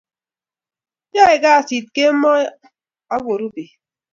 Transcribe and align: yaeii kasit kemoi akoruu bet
yaeii 1.15 1.41
kasit 1.43 1.85
kemoi 1.95 2.43
akoruu 3.15 3.51
bet 3.55 3.71